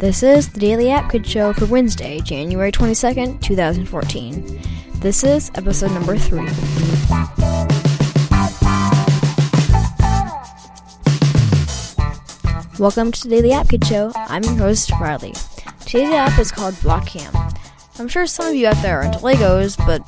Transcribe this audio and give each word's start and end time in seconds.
This 0.00 0.22
is 0.22 0.48
the 0.48 0.60
Daily 0.60 0.90
App 0.90 1.12
Kid 1.12 1.26
Show 1.26 1.52
for 1.52 1.66
Wednesday, 1.66 2.20
January 2.20 2.72
22nd, 2.72 3.42
2014. 3.42 4.58
This 4.94 5.22
is 5.22 5.50
episode 5.56 5.92
number 5.92 6.16
3. 6.16 6.38
Welcome 12.78 13.12
to 13.12 13.24
the 13.24 13.28
Daily 13.28 13.52
App 13.52 13.68
Kid 13.68 13.84
Show. 13.84 14.10
I'm 14.16 14.42
your 14.42 14.54
host, 14.54 14.90
Riley. 14.92 15.34
Today's 15.80 16.14
app 16.14 16.38
is 16.38 16.50
called 16.50 16.72
Blockcam. 16.76 17.60
I'm 17.98 18.08
sure 18.08 18.26
some 18.26 18.46
of 18.46 18.54
you 18.54 18.68
out 18.68 18.80
there 18.80 19.00
are 19.00 19.04
into 19.04 19.18
Legos, 19.18 19.76
but 19.84 20.00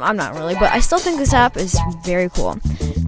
I'm 0.00 0.16
not 0.16 0.36
really. 0.36 0.54
But 0.54 0.70
I 0.70 0.78
still 0.78 1.00
think 1.00 1.18
this 1.18 1.34
app 1.34 1.56
is 1.56 1.76
very 2.04 2.28
cool. 2.28 2.54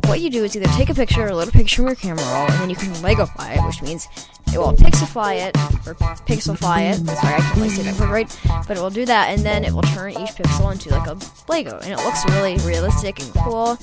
What 0.07 0.21
you 0.21 0.29
do 0.29 0.43
is 0.43 0.57
either 0.57 0.67
take 0.71 0.91
a 0.91 0.95
picture 0.95 1.25
or 1.25 1.33
load 1.37 1.47
a 1.47 1.53
picture 1.53 1.77
from 1.77 1.87
your 1.87 1.95
camera 1.95 2.25
roll, 2.25 2.51
and 2.51 2.55
then 2.55 2.69
you 2.69 2.75
can 2.75 2.93
Legofy 2.95 3.57
it, 3.57 3.65
which 3.65 3.81
means 3.81 4.09
it 4.53 4.59
will 4.59 4.73
pixelify 4.75 5.47
it, 5.47 5.57
or 5.87 5.95
pixelify 6.27 6.93
it. 6.93 6.97
Sorry, 7.07 7.35
I 7.35 7.39
can't 7.39 7.57
really 7.57 7.69
say 7.71 7.83
that 7.83 7.99
word 7.99 8.11
right, 8.11 8.41
but 8.69 8.77
it 8.77 8.81
will 8.81 8.91
do 8.91 9.07
that, 9.07 9.31
and 9.31 9.43
then 9.43 9.65
it 9.65 9.73
will 9.73 9.83
turn 9.83 10.13
each 10.13 10.31
pixel 10.31 10.73
into 10.73 10.91
like 10.91 11.07
a 11.07 11.17
Lego, 11.51 11.79
and 11.79 11.93
it 11.93 11.99
looks 12.05 12.25
really 12.31 12.57
realistic 12.59 13.21
and 13.21 13.33
cool. 13.35 13.79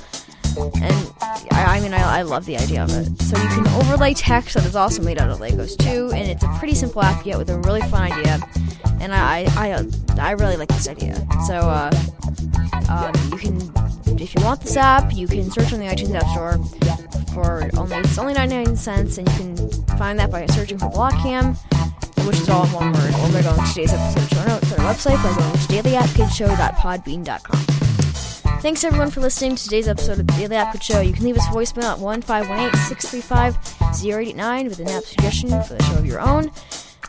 And 0.81 1.13
I, 1.21 1.77
I 1.77 1.79
mean, 1.79 1.93
I, 1.93 2.19
I 2.19 2.21
love 2.23 2.45
the 2.45 2.57
idea 2.57 2.83
of 2.83 2.89
it. 2.89 3.21
So 3.21 3.37
you 3.37 3.47
can 3.49 3.67
overlay 3.67 4.13
text 4.13 4.55
that 4.55 4.65
is 4.65 4.75
also 4.75 5.01
made 5.03 5.19
out 5.19 5.29
of 5.29 5.39
Legos 5.39 5.77
too, 5.77 6.11
and 6.13 6.27
it's 6.27 6.43
a 6.43 6.47
pretty 6.57 6.73
simple 6.75 7.01
app 7.01 7.25
yet 7.25 7.37
with 7.37 7.49
a 7.49 7.57
really 7.59 7.81
fun 7.81 8.11
idea. 8.11 8.39
And 8.99 9.13
I, 9.13 9.45
I, 9.55 9.73
I, 9.73 10.29
I 10.29 10.31
really 10.31 10.57
like 10.57 10.69
this 10.69 10.87
idea. 10.89 11.15
So 11.47 11.55
uh, 11.55 11.91
um, 12.89 13.13
you 13.31 13.37
can, 13.37 13.71
if 14.29 14.35
you 14.35 14.43
want 14.45 14.61
this 14.61 14.77
app, 14.77 15.11
you 15.15 15.27
can 15.27 15.49
search 15.49 15.73
on 15.73 15.79
the 15.79 15.87
iTunes 15.87 16.13
App 16.13 16.27
Store 16.29 16.59
for 17.33 17.67
only 17.79 17.97
it's 17.97 18.19
only 18.19 18.35
99 18.35 18.75
cents, 18.75 19.17
and 19.17 19.27
you 19.27 19.35
can 19.35 19.57
find 19.97 20.19
that 20.19 20.29
by 20.29 20.45
searching 20.47 20.77
for 20.77 20.85
Blockcam, 20.85 21.57
which 22.27 22.37
is 22.37 22.47
all 22.47 22.67
in 22.67 22.73
one 22.73 22.93
word. 22.93 23.11
Or 23.15 23.31
by 23.33 23.41
going 23.41 23.59
to 23.59 23.65
today's 23.73 23.91
episode 23.91 24.29
show 24.29 24.45
notes 24.45 24.71
our 24.73 24.93
website 24.93 25.17
by 25.23 25.33
going 25.35 25.51
to 25.51 25.57
dailyappkidshow.podbean.com. 25.73 27.59
Thanks 28.61 28.83
everyone 28.83 29.09
for 29.09 29.21
listening 29.21 29.55
to 29.55 29.63
today's 29.63 29.87
episode 29.87 30.19
of 30.19 30.27
the 30.27 30.33
Daily 30.33 30.57
App 30.57 30.73
Kid 30.73 30.83
Show. 30.83 31.01
You 31.01 31.13
can 31.13 31.23
leave 31.23 31.37
us 31.37 31.47
a 31.47 31.51
voicemail 31.51 31.93
at 31.93 31.97
1-518-635-0889 31.97 34.69
with 34.69 34.79
an 34.79 34.89
app 34.89 35.05
suggestion 35.05 35.49
for 35.63 35.73
the 35.73 35.81
show 35.85 35.95
of 35.95 36.05
your 36.05 36.19
own. 36.19 36.51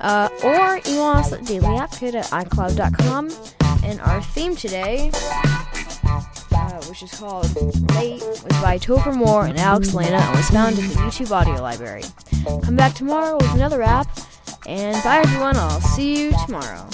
Uh, 0.01 0.31
or 0.43 0.81
email 0.89 1.03
us 1.03 1.35
at 1.35 1.41
dailyappkid 1.41 2.15
at 2.15 2.25
icloud.com. 2.27 3.29
And 3.85 4.01
our 4.01 4.23
theme 4.23 4.57
today, 4.57 5.11
uh, 6.71 6.83
which 6.85 7.03
is 7.03 7.13
called 7.13 7.55
Late, 7.95 8.23
was 8.23 8.63
by 8.63 8.79
Topher 8.79 9.13
Mohr 9.13 9.49
and 9.49 9.59
Alex 9.59 9.93
Elena 9.95 10.17
and 10.17 10.37
was 10.37 10.49
found 10.51 10.79
in 10.79 10.89
the 10.89 10.95
YouTube 10.95 11.31
audio 11.31 11.61
library. 11.61 12.05
Come 12.63 12.77
back 12.77 12.95
tomorrow 12.95 13.37
with 13.37 13.53
another 13.55 13.83
app. 13.83 14.07
And 14.67 15.03
bye 15.03 15.19
everyone, 15.19 15.57
I'll 15.57 15.81
see 15.81 16.27
you 16.27 16.33
tomorrow. 16.47 16.87